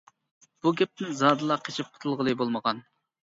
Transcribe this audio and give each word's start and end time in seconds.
بۇ 0.63 0.71
گەپتىن 0.79 1.11
زادىلا 1.19 1.57
قېچىپ 1.67 1.91
قۇتۇلغىلى 1.97 2.33
بولمىغان. 2.41 2.81